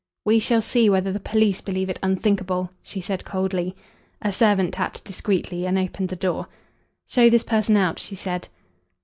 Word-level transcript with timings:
"We 0.25 0.39
shall 0.39 0.63
see 0.63 0.89
whether 0.89 1.11
the 1.11 1.19
police 1.19 1.61
believe 1.61 1.87
it 1.87 1.99
unthinkable," 2.01 2.71
she 2.81 3.01
said 3.01 3.23
coldly. 3.23 3.75
A 4.19 4.31
servant 4.31 4.73
tapped 4.73 5.03
discreetly 5.05 5.67
and 5.67 5.77
opened 5.77 6.09
the 6.09 6.15
door. 6.15 6.47
"Show 7.05 7.29
this 7.29 7.43
person 7.43 7.77
out," 7.77 7.99
she 7.99 8.15
said. 8.15 8.47